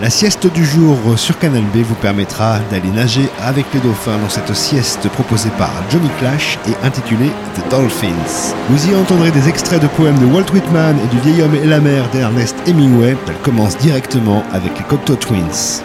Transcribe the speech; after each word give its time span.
La 0.00 0.08
sieste 0.08 0.46
du 0.46 0.64
jour 0.64 0.96
sur 1.16 1.38
Canal 1.38 1.62
B 1.74 1.78
vous 1.78 1.94
permettra 1.94 2.58
d'aller 2.70 2.88
nager 2.88 3.28
avec 3.38 3.66
les 3.74 3.80
dauphins 3.80 4.16
dans 4.16 4.30
cette 4.30 4.54
sieste 4.54 5.06
proposée 5.10 5.50
par 5.58 5.70
Johnny 5.90 6.08
Clash 6.18 6.58
et 6.66 6.86
intitulée 6.86 7.30
The 7.54 7.70
Dolphins. 7.70 8.54
Vous 8.70 8.90
y 8.90 8.96
entendrez 8.96 9.30
des 9.30 9.46
extraits 9.50 9.82
de 9.82 9.88
poèmes 9.88 10.18
de 10.18 10.24
Walt 10.24 10.50
Whitman 10.54 10.96
et 11.04 11.08
du 11.08 11.20
vieil 11.20 11.42
homme 11.42 11.54
et 11.54 11.66
la 11.66 11.80
mer 11.80 12.08
d'Ernest 12.12 12.56
Hemingway. 12.66 13.14
Elle 13.28 13.42
commence 13.42 13.76
directement 13.76 14.42
avec 14.54 14.78
les 14.78 14.84
Cocteau 14.84 15.16
Twins. 15.16 15.82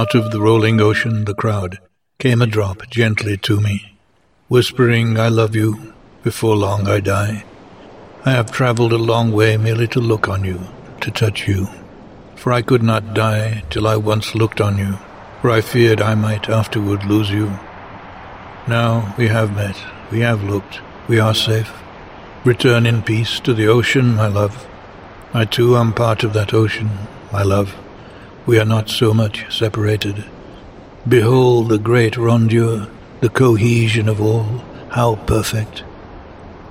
Out 0.00 0.14
of 0.14 0.30
the 0.30 0.40
rolling 0.40 0.80
ocean, 0.80 1.26
the 1.26 1.34
crowd, 1.34 1.78
came 2.18 2.40
a 2.40 2.46
drop 2.46 2.88
gently 2.88 3.36
to 3.36 3.60
me, 3.60 3.98
whispering, 4.48 5.18
I 5.20 5.28
love 5.28 5.54
you, 5.54 5.92
before 6.22 6.56
long 6.56 6.88
I 6.88 7.00
die. 7.00 7.44
I 8.24 8.30
have 8.30 8.50
travelled 8.50 8.94
a 8.94 9.06
long 9.12 9.30
way 9.30 9.58
merely 9.58 9.86
to 9.88 10.00
look 10.00 10.26
on 10.26 10.42
you, 10.42 10.58
to 11.02 11.10
touch 11.10 11.46
you. 11.46 11.68
For 12.34 12.50
I 12.50 12.62
could 12.62 12.82
not 12.82 13.12
die 13.12 13.62
till 13.68 13.86
I 13.86 13.96
once 13.96 14.34
looked 14.34 14.62
on 14.62 14.78
you, 14.78 14.96
for 15.42 15.50
I 15.50 15.60
feared 15.60 16.00
I 16.00 16.14
might 16.14 16.48
afterward 16.48 17.04
lose 17.04 17.28
you. 17.28 17.48
Now 18.66 19.14
we 19.18 19.28
have 19.28 19.54
met, 19.54 19.76
we 20.10 20.20
have 20.20 20.42
looked, 20.42 20.80
we 21.08 21.20
are 21.20 21.34
safe. 21.34 21.74
Return 22.46 22.86
in 22.86 23.02
peace 23.02 23.38
to 23.40 23.52
the 23.52 23.66
ocean, 23.66 24.14
my 24.14 24.28
love. 24.28 24.66
I 25.34 25.44
too 25.44 25.76
am 25.76 25.92
part 25.92 26.24
of 26.24 26.32
that 26.32 26.54
ocean, 26.54 26.88
my 27.30 27.42
love 27.42 27.76
we 28.50 28.58
are 28.58 28.64
not 28.64 28.88
so 28.88 29.14
much 29.14 29.46
separated. 29.48 30.24
Behold 31.06 31.68
the 31.68 31.78
great 31.78 32.14
rondure, 32.14 32.90
the 33.20 33.28
cohesion 33.28 34.08
of 34.08 34.20
all, 34.20 34.64
how 34.88 35.14
perfect. 35.26 35.84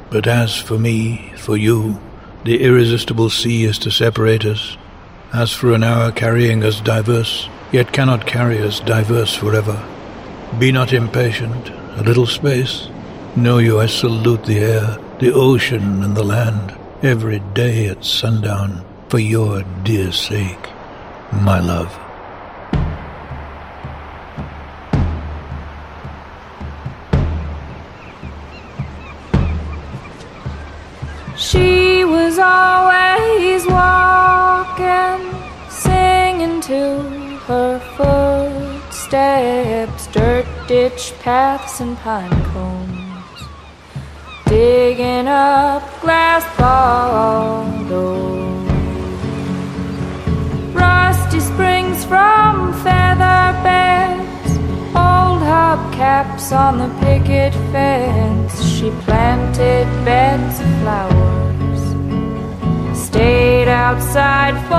But 0.09 0.27
as 0.27 0.57
for 0.57 0.77
me, 0.77 1.31
for 1.37 1.55
you, 1.55 1.97
the 2.43 2.61
irresistible 2.63 3.29
sea 3.29 3.63
is 3.63 3.79
to 3.79 3.91
separate 3.91 4.43
us. 4.43 4.75
As 5.31 5.53
for 5.53 5.71
an 5.71 5.85
hour 5.85 6.11
carrying 6.11 6.65
us 6.65 6.81
diverse, 6.81 7.47
yet 7.71 7.93
cannot 7.93 8.27
carry 8.27 8.61
us 8.61 8.81
diverse 8.81 9.33
forever. 9.33 9.81
Be 10.59 10.73
not 10.73 10.91
impatient, 10.91 11.69
a 11.95 12.03
little 12.03 12.27
space. 12.27 12.89
Know 13.37 13.59
you 13.59 13.79
I 13.79 13.85
salute 13.85 14.43
the 14.43 14.59
air, 14.59 14.97
the 15.19 15.31
ocean 15.31 16.03
and 16.03 16.17
the 16.17 16.25
land, 16.25 16.77
every 17.01 17.39
day 17.39 17.87
at 17.87 18.03
sundown, 18.03 18.83
for 19.07 19.19
your 19.19 19.63
dear 19.85 20.11
sake 20.11 20.67
my 21.31 21.59
love. 21.59 21.97
She 31.37 32.03
was 32.03 32.39
always 32.39 33.65
walking, 33.65 35.31
singing 35.69 36.61
to 36.61 37.37
her 37.47 37.79
footsteps, 38.89 40.07
dirt 40.07 40.45
ditch 40.67 41.13
paths 41.19 41.79
and 41.79 41.97
pine 41.97 42.43
cones, 42.45 43.43
digging 44.45 45.27
up 45.27 45.83
glass 46.01 46.43
bottles 46.57 48.68
From 52.07 52.73
feather 52.83 53.53
beds, 53.63 54.51
old 54.95 55.41
hubcaps 55.43 56.51
on 56.51 56.79
the 56.79 56.89
picket 57.01 57.53
fence. 57.71 58.63
She 58.63 58.89
planted 59.05 59.85
beds 60.03 60.59
of 60.59 60.67
flowers, 60.81 61.83
stayed 62.97 63.67
outside 63.67 64.55
for. 64.67 64.78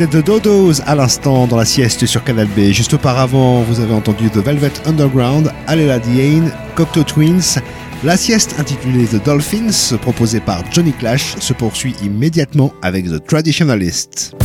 C'était 0.00 0.22
The 0.22 0.24
Dodos 0.24 0.80
à 0.86 0.94
l'instant 0.94 1.46
dans 1.46 1.58
la 1.58 1.66
sieste 1.66 2.06
sur 2.06 2.24
Canal 2.24 2.46
B. 2.56 2.72
Juste 2.72 2.94
auparavant, 2.94 3.60
vous 3.60 3.80
avez 3.80 3.92
entendu 3.92 4.30
The 4.30 4.38
Velvet 4.38 4.72
Underground, 4.86 5.52
Alela 5.66 5.98
Diane, 5.98 6.50
Cocteau 6.74 7.02
Twins. 7.02 7.60
La 8.02 8.16
sieste 8.16 8.54
intitulée 8.58 9.04
The 9.04 9.22
Dolphins, 9.22 9.98
proposée 10.00 10.40
par 10.40 10.64
Johnny 10.72 10.94
Clash, 10.94 11.36
se 11.38 11.52
poursuit 11.52 11.94
immédiatement 12.02 12.72
avec 12.80 13.10
The 13.10 13.22
Traditionalist. 13.22 14.39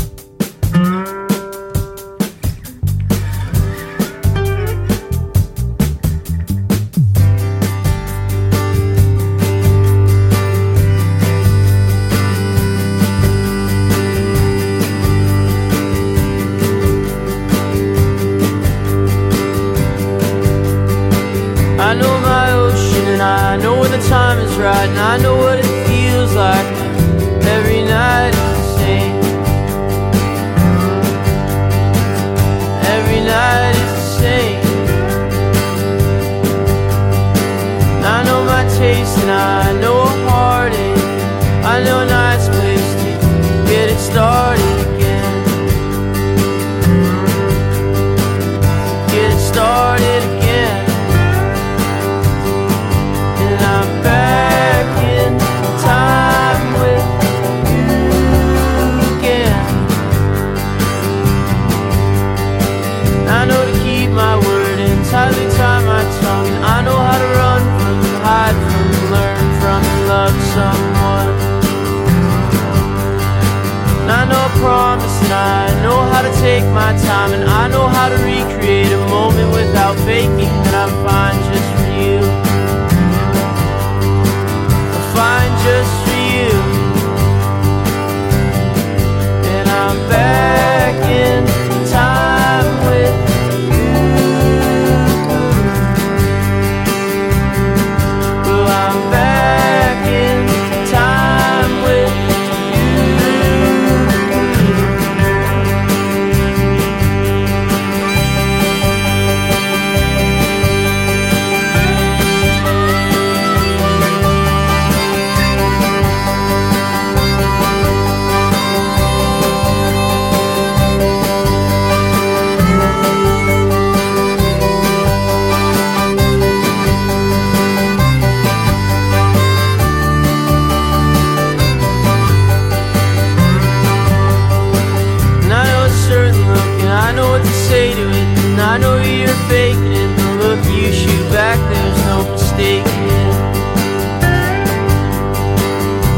I 138.76 138.78
know 138.78 138.98
you're 138.98 139.42
faking 139.48 139.94
it. 139.94 140.12
The 140.20 140.28
look 140.44 140.60
you 140.66 140.92
shoot 140.92 141.32
back, 141.32 141.56
there's 141.72 142.02
no 142.12 142.30
mistaking 142.30 143.08
it. 143.08 143.36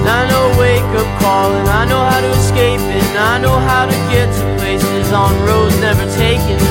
And 0.01 0.09
I 0.09 0.25
know 0.25 0.57
wake 0.57 0.81
up 0.97 1.21
call 1.21 1.53
and 1.53 1.69
I 1.69 1.85
know 1.85 2.01
how 2.01 2.19
to 2.19 2.31
escape 2.31 2.81
it. 2.81 3.03
And 3.13 3.17
I 3.19 3.37
know 3.37 3.59
how 3.59 3.85
to 3.85 3.97
get 4.09 4.33
to 4.33 4.43
places 4.57 5.13
on 5.13 5.37
roads 5.45 5.79
never 5.79 6.09
taken. 6.17 6.66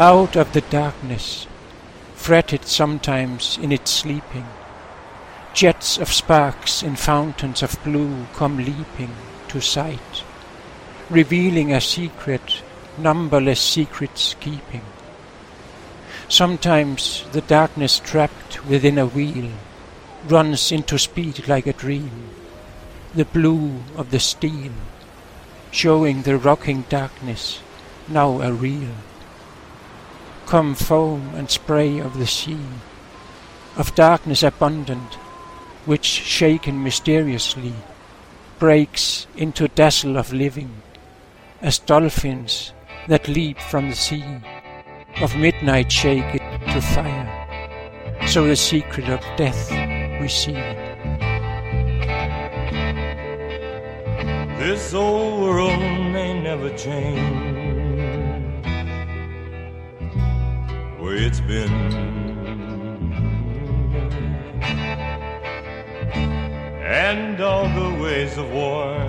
Out 0.00 0.34
of 0.34 0.52
the 0.52 0.60
darkness, 0.60 1.46
fretted 2.16 2.64
sometimes 2.64 3.56
in 3.62 3.70
its 3.70 3.92
sleeping, 3.92 4.44
jets 5.52 5.98
of 5.98 6.12
sparks 6.12 6.82
in 6.82 6.96
fountains 6.96 7.62
of 7.62 7.78
blue 7.84 8.26
come 8.34 8.56
leaping 8.56 9.14
to 9.46 9.60
sight, 9.60 10.24
revealing 11.08 11.72
a 11.72 11.80
secret, 11.80 12.62
numberless 12.98 13.60
secrets 13.60 14.34
keeping. 14.40 14.82
Sometimes 16.28 17.24
the 17.30 17.42
darkness 17.42 18.00
trapped 18.00 18.66
within 18.66 18.98
a 18.98 19.06
wheel 19.06 19.52
runs 20.26 20.72
into 20.72 20.98
speed 20.98 21.46
like 21.46 21.68
a 21.68 21.72
dream, 21.72 22.30
the 23.14 23.26
blue 23.26 23.84
of 23.94 24.10
the 24.10 24.18
steel, 24.18 24.72
showing 25.70 26.22
the 26.22 26.36
rocking 26.36 26.82
darkness 26.88 27.60
now 28.08 28.40
a 28.40 28.52
real. 28.52 28.90
Come 30.46 30.74
foam 30.74 31.34
and 31.34 31.50
spray 31.50 31.98
of 31.98 32.18
the 32.18 32.26
sea, 32.26 32.60
of 33.76 33.94
darkness 33.94 34.42
abundant, 34.42 35.14
which 35.84 36.04
shaken 36.04 36.82
mysteriously 36.82 37.72
breaks 38.58 39.26
into 39.36 39.68
dazzle 39.68 40.16
of 40.16 40.32
living, 40.32 40.70
as 41.60 41.78
dolphins 41.78 42.72
that 43.08 43.26
leap 43.26 43.58
from 43.58 43.90
the 43.90 43.96
sea, 43.96 44.24
of 45.20 45.34
midnight 45.36 45.90
shake 45.90 46.34
it 46.34 46.72
to 46.72 46.80
fire, 46.80 48.26
so 48.26 48.46
the 48.46 48.54
secret 48.54 49.08
of 49.08 49.20
death 49.36 49.70
we 50.20 50.28
see. 50.28 50.52
This 54.58 54.94
old 54.94 55.42
world 55.42 55.78
may 56.12 56.40
never 56.40 56.70
change 56.76 57.43
where 61.04 61.16
it's 61.16 61.40
been. 61.40 61.70
And 66.82 67.38
all 67.42 67.68
the 67.68 68.02
ways 68.02 68.38
of 68.38 68.50
war 68.50 69.06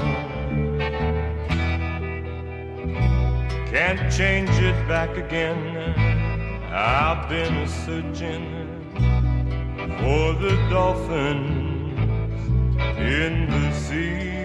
can't 3.72 4.12
change 4.12 4.50
it 4.50 4.78
back 4.90 5.16
again. 5.16 5.62
I've 6.74 7.30
been 7.30 7.66
searching 7.66 8.46
for 10.00 10.34
the 10.44 10.54
dolphins 10.70 12.42
in 13.00 13.50
the 13.50 13.72
sea. 13.72 14.36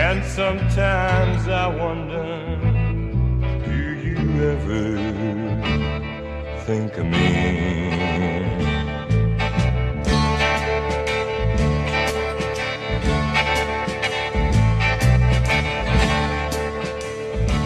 And 0.00 0.24
sometimes 0.24 1.48
I 1.48 1.66
wonder, 1.66 2.56
do 3.66 3.76
you 4.06 4.18
ever 4.52 4.96
think 6.66 6.96
of 6.98 7.06
me? 7.06 7.90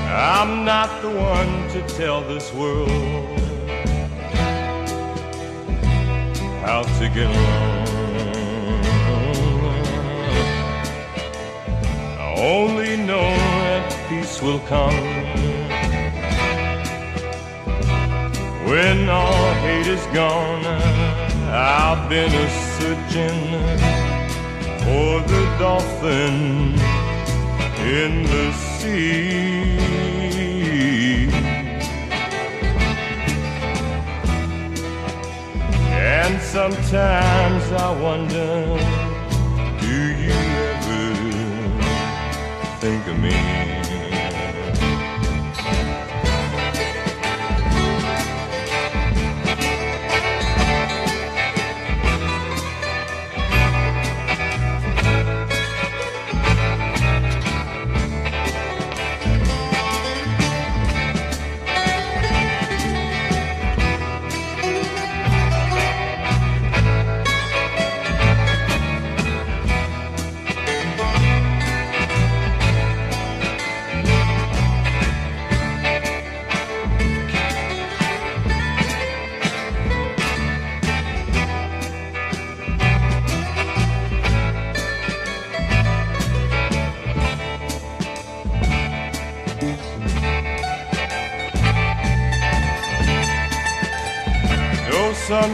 I'm 0.09 0.65
not 0.65 1.03
the 1.03 1.11
one 1.11 1.69
to 1.73 1.83
tell 1.97 2.23
this 2.23 2.51
world 2.55 2.89
how 6.65 6.83
to 6.83 7.11
get 7.11 7.27
along. 7.27 8.02
Only 12.43 12.97
know 12.97 13.31
that 13.63 14.09
peace 14.09 14.43
will 14.43 14.59
come 14.61 15.05
when 18.67 19.09
all 19.09 19.55
hate 19.65 19.87
is 19.87 20.05
gone. 20.07 20.65
I've 21.55 22.09
been 22.09 22.33
a 22.35 22.49
searching 22.79 23.43
for 24.83 25.21
the 25.33 25.43
dolphin 25.61 26.75
in 27.79 28.25
the 28.25 28.53
sea. 28.53 29.13
And 35.95 36.43
sometimes 36.43 37.65
I 37.73 37.91
wonder, 38.01 39.02
think 42.83 43.07
of 43.07 43.17
me? 43.21 43.62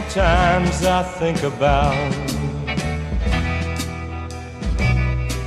Sometimes 0.09 0.83
I 0.85 1.03
think 1.03 1.43
about 1.43 2.13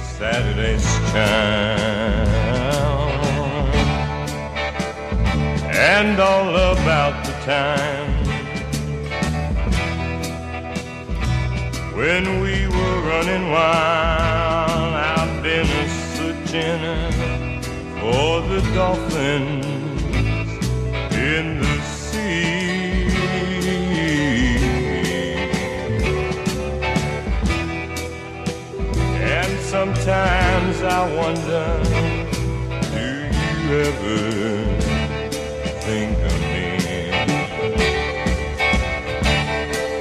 Saturday's 0.04 0.84
child 1.10 2.30
and 5.66 6.20
all 6.20 6.54
about 6.54 7.26
the 7.26 7.32
time 7.44 8.12
when 11.96 12.40
we 12.40 12.68
were 12.68 13.00
running 13.00 13.50
wild. 13.50 14.94
I've 14.94 15.42
been 15.42 15.66
searching 16.14 17.10
for 17.98 18.42
the 18.42 18.60
dolphins 18.76 19.61
sometimes 30.02 30.82
I 30.82 31.14
wonder, 31.14 31.66
do 32.90 33.06
you 33.62 33.78
ever 33.86 34.18
think 35.86 36.18
of 36.18 36.36
me? 36.50 36.66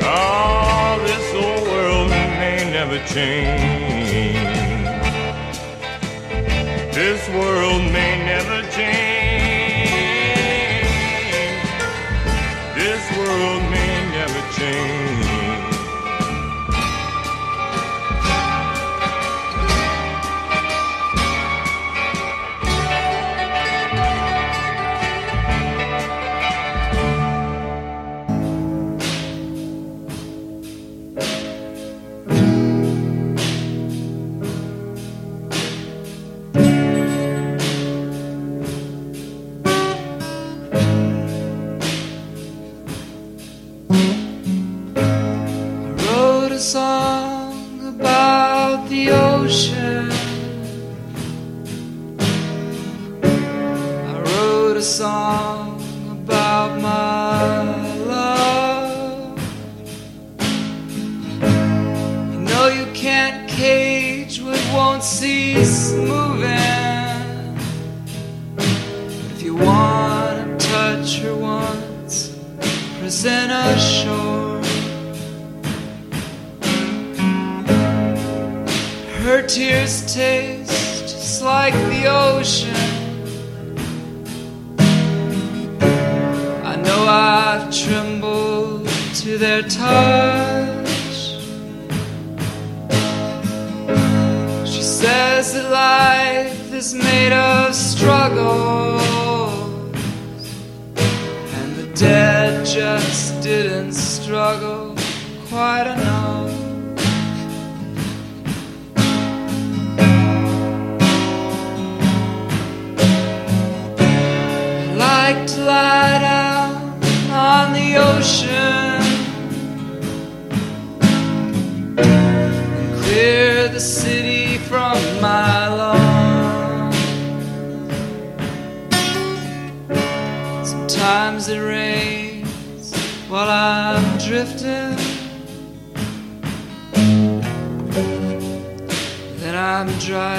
Oh, 0.02 0.98
this 1.06 1.28
old 1.36 1.66
world 1.68 2.10
may 2.10 2.58
never 2.78 2.98
change. 3.06 4.42
This 6.96 7.22
world 7.30 7.71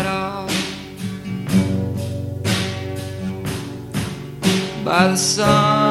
dried 0.02 0.06
off 0.06 0.50
by 4.84 5.08
the 5.08 5.16
sun. 5.16 5.81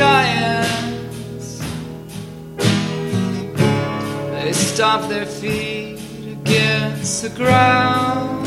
Giants. 0.00 1.60
They 4.32 4.52
stomp 4.54 5.02
their 5.10 5.26
feet 5.26 5.98
against 6.38 7.22
the 7.24 7.28
ground. 7.40 8.46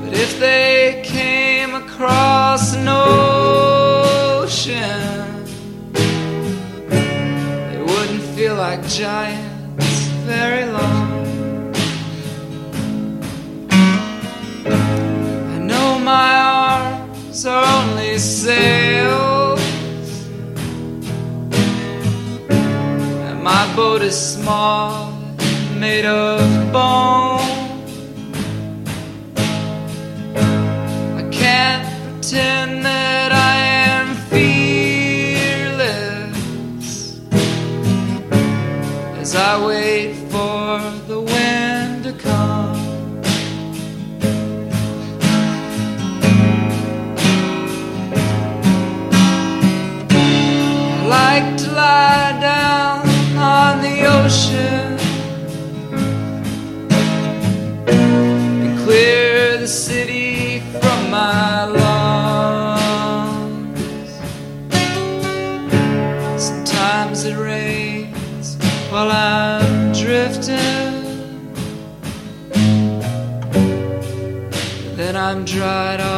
But 0.00 0.12
if 0.24 0.32
they 0.40 1.02
came 1.04 1.74
across 1.74 2.74
an 2.74 2.88
ocean, 2.88 4.24
they 7.70 7.80
wouldn't 7.90 8.24
feel 8.34 8.54
like 8.54 8.80
giants 8.88 9.37
are 17.46 17.64
only 17.82 18.18
sails, 18.18 19.60
and 22.50 23.42
my 23.42 23.72
boat 23.76 24.02
is 24.02 24.16
small, 24.16 25.12
made 25.78 26.04
of 26.04 26.72
bone. 26.72 27.27
Dried 75.48 76.00
off 76.02 76.17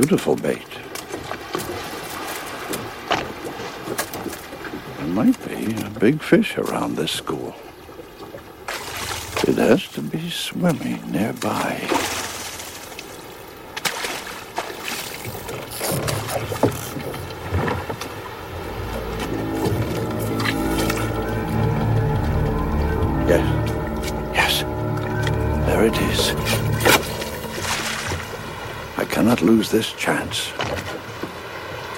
beautiful 0.00 0.36
bait. 0.36 0.68
There 4.98 5.06
might 5.06 5.48
be 5.48 5.74
a 5.82 5.88
big 5.98 6.20
fish 6.20 6.58
around 6.58 6.96
this 6.96 7.12
school. 7.12 7.56
It 9.48 9.56
has 9.56 9.88
to 9.92 10.02
be 10.02 10.28
swimming 10.28 11.10
nearby. 11.10 12.15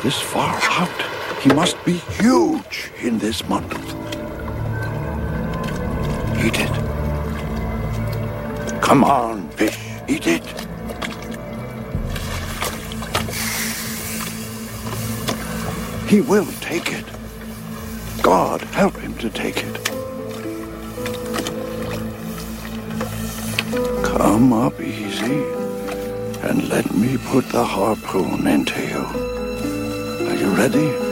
This 0.03 0.21
far 0.21 0.57
out, 0.63 1.03
he 1.43 1.53
must 1.53 1.85
be 1.85 1.95
huge 1.95 2.93
in 3.03 3.19
this 3.19 3.47
month. 3.49 3.75
Eat 6.39 6.61
it. 6.61 6.71
Come 8.81 9.03
on, 9.03 9.49
fish, 9.51 9.77
eat 10.07 10.29
it. 10.29 10.45
He 16.09 16.21
will 16.21 16.47
take 16.61 16.93
it. 16.93 17.05
God 18.23 18.63
help 18.63 18.97
him 18.97 19.15
to 19.19 19.29
take 19.29 19.57
it. 19.57 19.85
Come 24.05 24.53
up 24.53 24.81
easy 24.81 25.43
and 26.43 26.69
let 26.69 26.95
me 26.95 27.19
put 27.19 27.49
the 27.49 27.65
harpoon 27.65 28.47
into 28.47 28.81
you. 28.81 29.38
You 30.49 30.55
ready? 30.55 31.08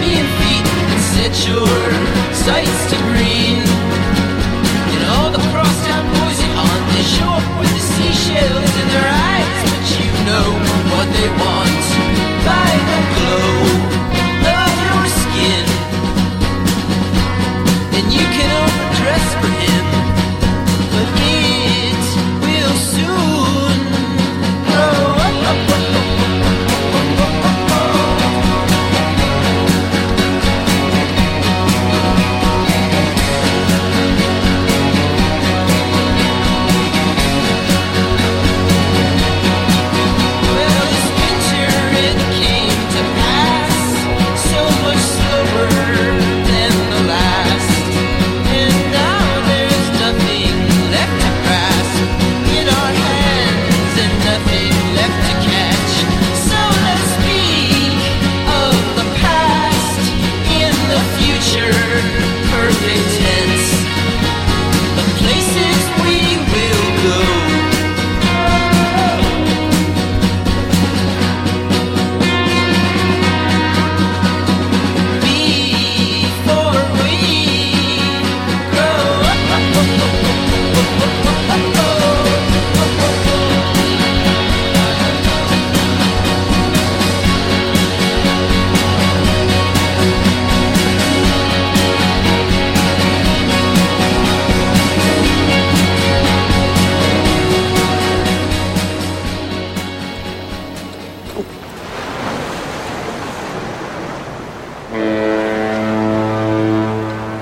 Me 0.00 0.20
in 0.20 0.28
feet 0.38 0.66
and 0.92 1.00
set 1.14 1.34
your 1.48 1.68
sights 2.32 2.80
to 2.90 2.96
green. 3.10 3.62
And 4.92 5.02
all 5.14 5.30
the 5.30 5.42
crosstown 5.52 6.04
boys 6.16 6.38
you 6.42 6.50
hunt, 6.52 6.84
they 6.92 7.06
show 7.16 7.30
up 7.38 7.46
with 7.60 7.70
the 7.72 7.84
seashells 7.94 8.72
in 8.82 8.86
their 8.92 9.08
eyes, 9.08 9.58
but 9.70 9.84
you 9.96 10.08
know 10.28 10.48
what 10.92 11.06
they 11.16 11.28
want 11.40 11.84
by 12.44 12.70
the 12.90 13.00
glow 13.16 13.56
of 14.60 14.72
your 14.86 15.04
skin. 15.22 15.64
And 17.96 18.06
you 18.12 18.26
can 18.36 18.48
overdress 18.64 19.26
for 19.40 19.50
him, 19.64 19.85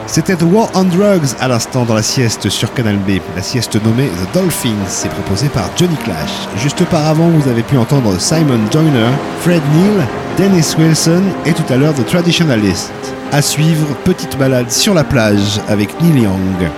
C'était 0.06 0.36
The 0.36 0.42
War 0.42 0.68
on 0.74 0.84
Drugs 0.84 1.34
à 1.40 1.48
l'instant 1.48 1.84
dans 1.84 1.94
la 1.94 2.02
sieste 2.02 2.50
sur 2.50 2.72
Canal 2.74 2.96
B. 2.98 3.12
La 3.34 3.42
sieste 3.42 3.82
nommée 3.82 4.08
The 4.08 4.34
Dolphins 4.34 5.04
est 5.04 5.08
proposée 5.08 5.48
par 5.48 5.70
Johnny 5.76 5.96
Clash. 5.96 6.46
Juste 6.58 6.82
auparavant, 6.82 7.28
vous 7.30 7.48
avez 7.48 7.62
pu 7.62 7.78
entendre 7.78 8.18
Simon 8.20 8.60
Joyner, 8.70 9.08
Fred 9.40 9.62
Neil, 9.74 10.06
Dennis 10.36 10.74
Wilson 10.78 11.22
et 11.46 11.52
tout 11.52 11.64
à 11.72 11.76
l'heure 11.76 11.94
The 11.94 12.04
Traditionalist. 12.04 12.92
À 13.32 13.40
suivre, 13.40 13.86
petite 14.04 14.38
balade 14.38 14.70
sur 14.70 14.92
la 14.92 15.04
plage 15.04 15.58
avec 15.68 15.88
Neil 16.02 16.22
Young. 16.24 16.70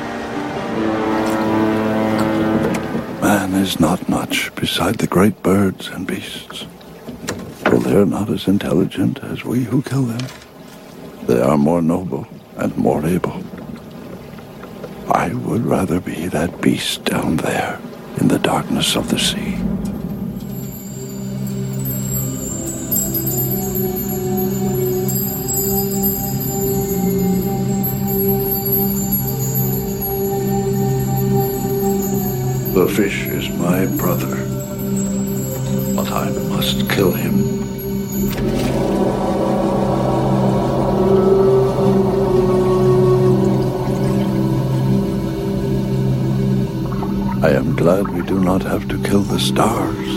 Man 3.20 3.60
is 3.60 3.80
not 3.80 3.98
much 4.08 4.52
beside 4.54 4.98
the 4.98 5.08
great 5.08 5.34
birds 5.42 5.90
and 5.94 6.06
beasts. 6.06 6.66
For 7.64 7.80
they're 7.80 8.06
not 8.06 8.32
as 8.32 8.46
intelligent 8.46 9.20
as 9.32 9.44
we 9.44 9.66
who 9.70 9.82
kill 9.82 10.06
them. 10.06 10.24
They 11.26 11.42
are 11.42 11.58
more 11.58 11.82
noble 11.82 12.24
and 12.56 12.76
more 12.76 13.04
able. 13.06 13.42
I 15.08 15.32
would 15.32 15.64
rather 15.64 16.00
be 16.00 16.26
that 16.28 16.60
beast 16.60 17.04
down 17.04 17.36
there 17.36 17.80
in 18.18 18.28
the 18.28 18.38
darkness 18.38 18.96
of 18.96 19.08
the 19.08 19.18
sea. 19.18 19.56
The 32.74 32.88
fish 32.88 33.26
is 33.26 33.48
my 33.50 33.86
brother, 33.96 34.36
but 35.94 36.10
I 36.10 36.30
must 36.48 36.90
kill 36.90 37.12
him. 37.12 37.55
Glad 48.02 48.14
we 48.14 48.22
do 48.26 48.38
not 48.38 48.62
have 48.62 48.86
to 48.88 49.02
kill 49.02 49.22
the 49.22 49.40
stars. 49.40 50.08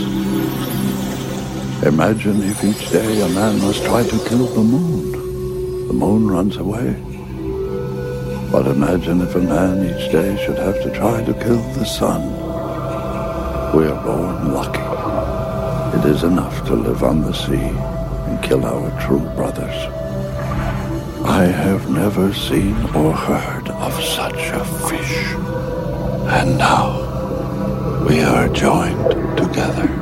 Imagine 1.82 2.42
if 2.42 2.62
each 2.62 2.90
day 2.90 3.22
a 3.22 3.28
man 3.30 3.58
must 3.62 3.82
try 3.84 4.02
to 4.02 4.18
kill 4.28 4.46
the 4.46 4.62
moon. 4.62 5.12
The 5.88 5.94
moon 5.94 6.28
runs 6.28 6.58
away. 6.58 6.90
But 8.52 8.66
imagine 8.66 9.22
if 9.22 9.34
a 9.34 9.40
man 9.40 9.78
each 9.88 10.12
day 10.12 10.36
should 10.44 10.58
have 10.58 10.82
to 10.82 10.90
try 10.90 11.24
to 11.24 11.32
kill 11.32 11.62
the 11.78 11.86
sun. 11.86 12.22
We 13.74 13.86
are 13.86 14.02
born 14.04 14.52
lucky. 14.52 14.88
It 15.96 16.04
is 16.14 16.22
enough 16.22 16.66
to 16.66 16.74
live 16.74 17.02
on 17.02 17.22
the 17.22 17.32
sea 17.32 17.70
and 18.26 18.42
kill 18.42 18.66
our 18.66 18.90
true 19.00 19.26
brothers. 19.36 19.78
I 21.24 21.44
have 21.44 21.88
never 21.88 22.34
seen 22.34 22.76
or 22.94 23.14
heard 23.14 23.68
of 23.68 23.94
such 24.02 24.42
a 24.60 24.64
fish. 24.86 25.34
And 26.28 26.58
now 26.58 26.99
we 28.10 28.22
are 28.22 28.48
joined 28.48 29.38
together. 29.38 29.99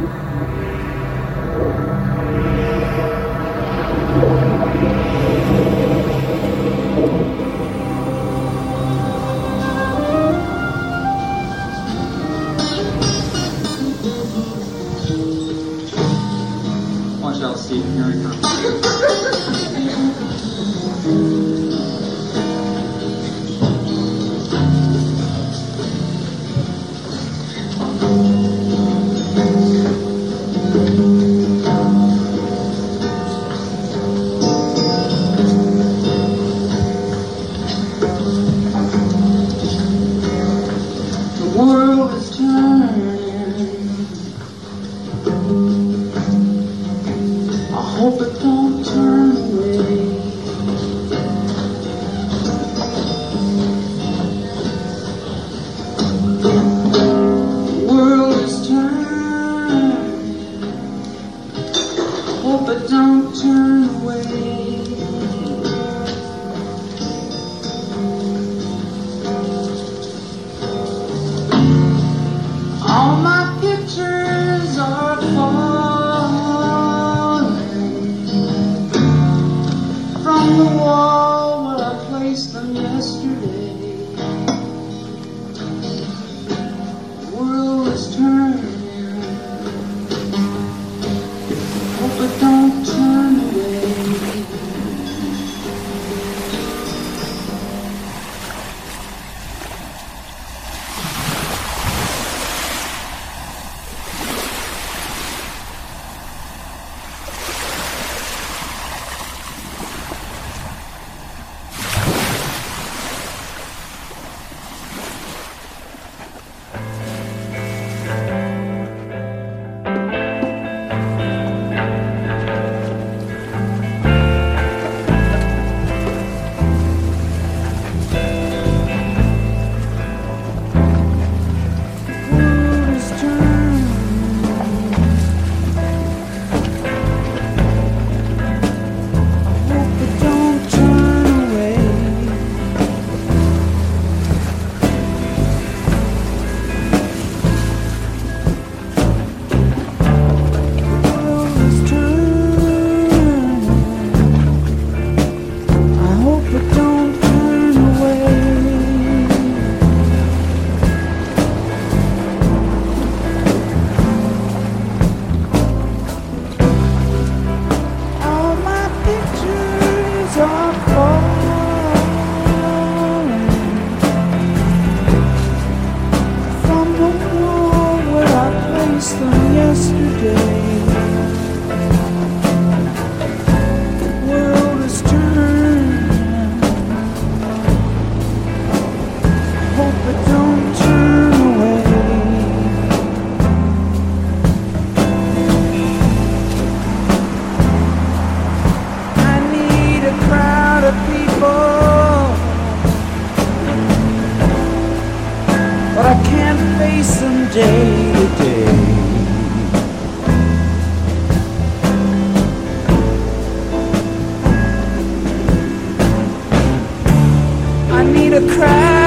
Need 218.39 218.51
crowd 218.51 218.98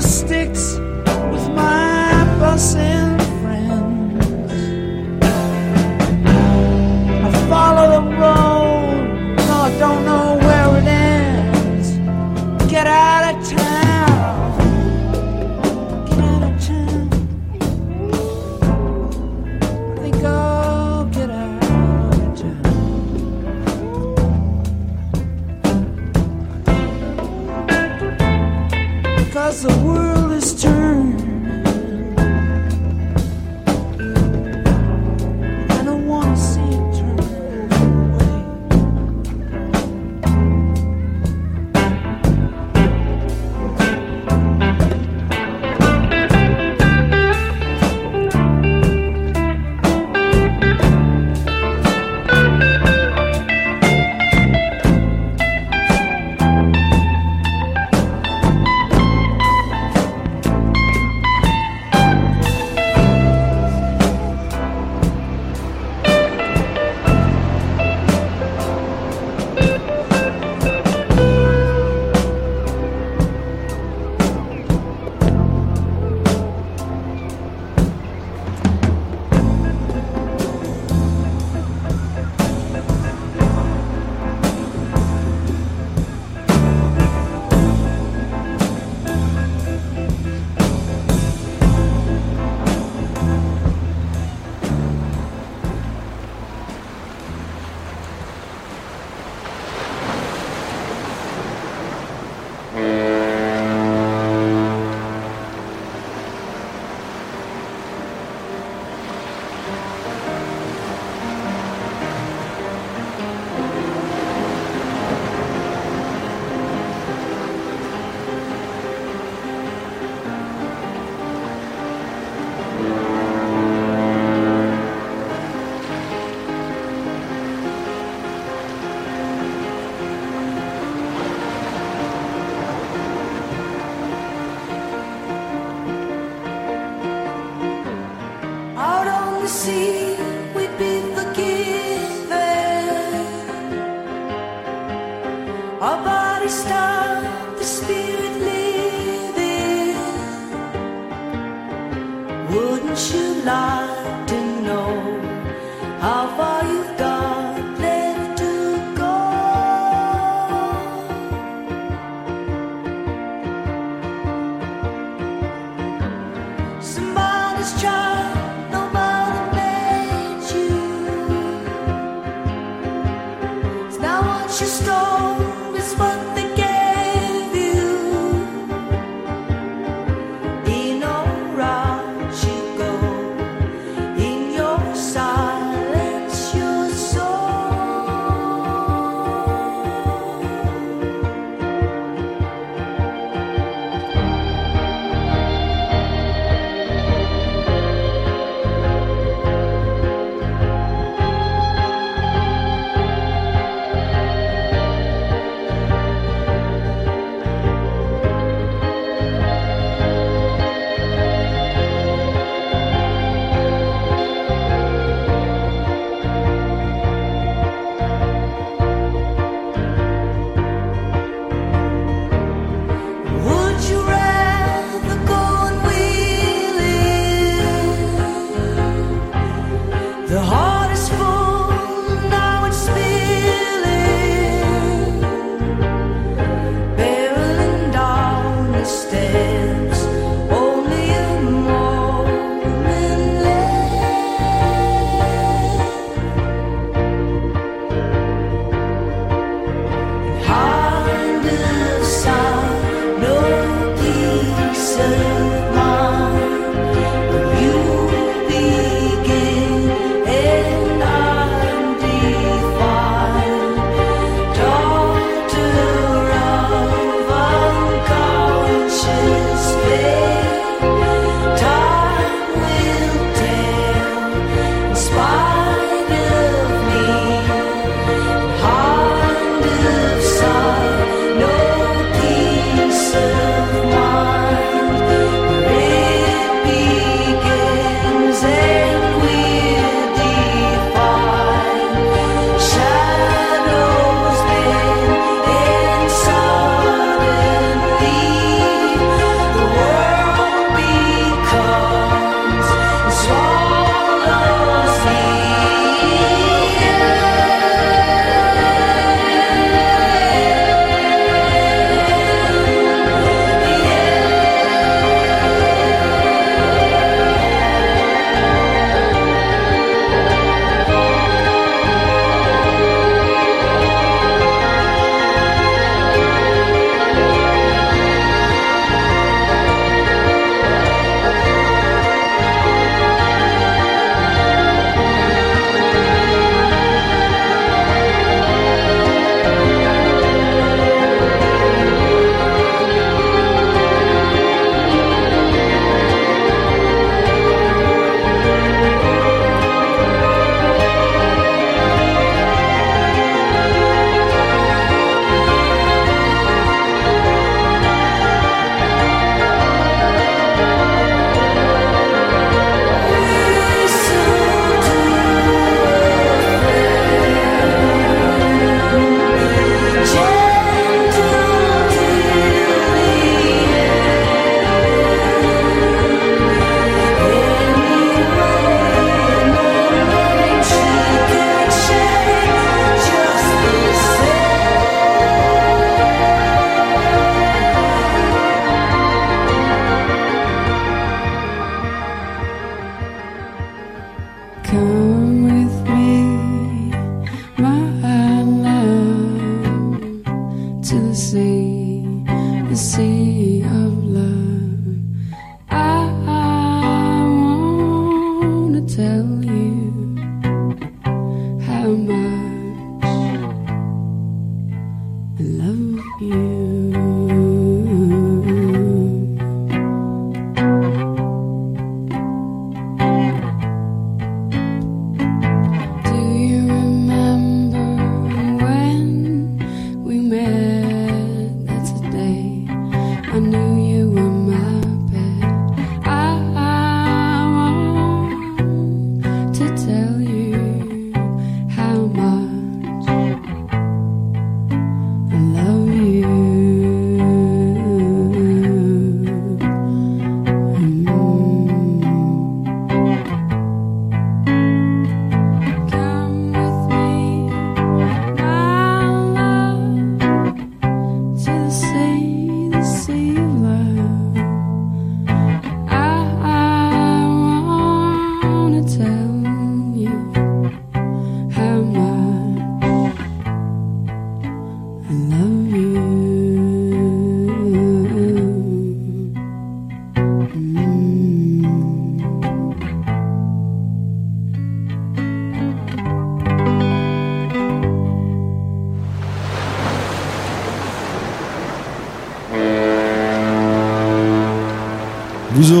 sticks 0.00 0.76
with 1.30 1.48
my 1.54 2.10
busing 2.40 3.07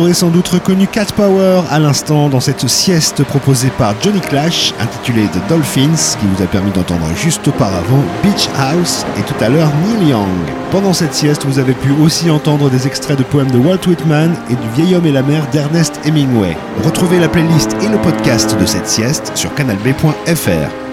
aurez 0.08 0.14
sans 0.14 0.30
doute 0.30 0.48
reconnu 0.48 0.86
Cat 0.86 1.06
Power 1.14 1.64
à 1.70 1.78
l'instant 1.78 2.30
dans 2.30 2.40
cette 2.40 2.66
sieste 2.66 3.22
proposée 3.24 3.68
par 3.76 3.94
Johnny 4.00 4.20
Clash, 4.20 4.72
intitulée 4.80 5.26
The 5.26 5.48
Dolphins, 5.50 6.16
qui 6.18 6.26
vous 6.26 6.42
a 6.42 6.46
permis 6.46 6.70
d'entendre 6.70 7.06
juste 7.14 7.46
auparavant 7.46 8.02
Beach 8.22 8.48
House 8.58 9.04
et 9.18 9.22
tout 9.22 9.44
à 9.44 9.50
l'heure 9.50 9.70
Neil 9.84 10.08
Young. 10.08 10.26
Pendant 10.70 10.94
cette 10.94 11.12
sieste, 11.12 11.44
vous 11.44 11.58
avez 11.58 11.74
pu 11.74 11.90
aussi 12.02 12.30
entendre 12.30 12.70
des 12.70 12.86
extraits 12.86 13.18
de 13.18 13.22
poèmes 13.22 13.50
de 13.50 13.58
Walt 13.58 13.86
Whitman 13.86 14.34
et 14.48 14.54
du 14.54 14.68
Vieil 14.76 14.94
homme 14.94 15.06
et 15.06 15.12
la 15.12 15.22
mer 15.22 15.46
d'Ernest 15.52 16.00
Hemingway. 16.06 16.56
Retrouvez 16.84 17.18
la 17.18 17.28
playlist 17.28 17.76
et 17.82 17.88
le 17.88 17.98
podcast 17.98 18.58
de 18.58 18.64
cette 18.64 18.88
sieste 18.88 19.32
sur 19.34 19.54
canalb.fr. 19.54 20.87